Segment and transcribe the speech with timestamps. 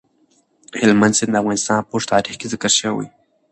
[0.79, 3.07] هلمند سیند د افغانستان په اوږده تاریخ کې ذکر شوی.